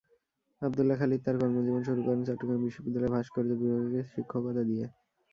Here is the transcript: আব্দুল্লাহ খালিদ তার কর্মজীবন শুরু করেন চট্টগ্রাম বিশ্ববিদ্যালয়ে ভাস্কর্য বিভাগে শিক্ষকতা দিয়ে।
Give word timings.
আব্দুল্লাহ 0.61 0.97
খালিদ 0.99 1.21
তার 1.25 1.35
কর্মজীবন 1.41 1.81
শুরু 1.87 2.01
করেন 2.05 2.21
চট্টগ্রাম 2.27 2.61
বিশ্ববিদ্যালয়ে 2.65 3.13
ভাস্কর্য 3.15 3.51
বিভাগে 3.61 4.01
শিক্ষকতা 4.11 4.63
দিয়ে। 4.69 4.85